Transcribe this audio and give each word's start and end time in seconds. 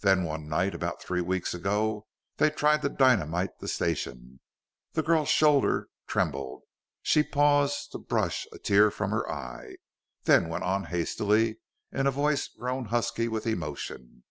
"Then 0.00 0.24
one 0.24 0.46
night, 0.46 0.74
about 0.74 1.02
three 1.02 1.22
weeks 1.22 1.54
ago, 1.54 2.06
they 2.36 2.50
tried 2.50 2.82
to 2.82 2.90
dynamite 2.90 3.60
the 3.60 3.66
station." 3.66 4.40
The 4.92 5.02
girl's 5.02 5.30
shoulder 5.30 5.88
trembled; 6.06 6.64
she 7.00 7.22
paused 7.22 7.92
to 7.92 7.98
brush 7.98 8.46
a 8.52 8.58
tear 8.58 8.90
from 8.90 9.10
her 9.10 9.26
eye, 9.32 9.76
then 10.24 10.50
went 10.50 10.64
on 10.64 10.84
hastily, 10.84 11.60
in 11.90 12.06
a 12.06 12.10
voice 12.10 12.46
grown 12.46 12.84
husky 12.92 13.26
with 13.26 13.46
emotion. 13.46 14.24